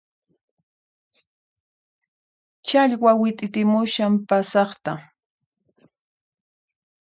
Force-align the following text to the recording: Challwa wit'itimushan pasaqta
Challwa 2.67 3.11
wit'itimushan 3.19 4.13
pasaqta 4.27 4.91